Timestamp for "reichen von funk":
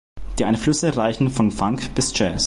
0.97-1.93